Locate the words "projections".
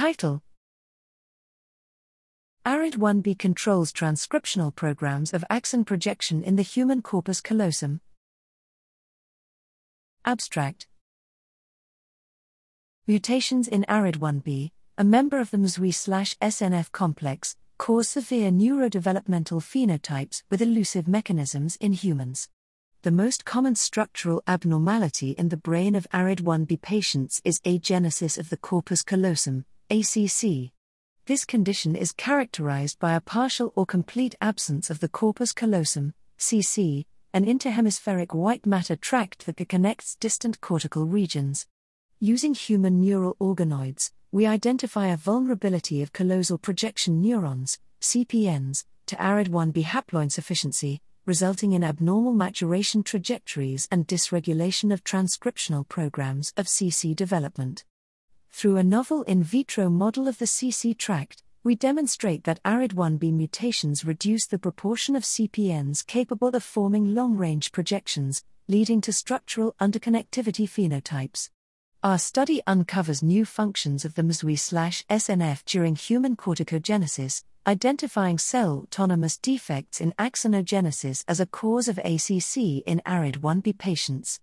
67.72-68.44